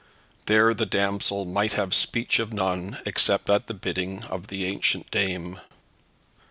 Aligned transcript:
There 0.47 0.73
the 0.73 0.87
damsel 0.87 1.45
might 1.45 1.73
have 1.73 1.93
speech 1.93 2.39
of 2.39 2.51
none, 2.51 2.97
except 3.05 3.51
at 3.51 3.67
the 3.67 3.75
bidding 3.75 4.23
of 4.23 4.47
the 4.47 4.65
ancient 4.65 5.11
dame. 5.11 5.59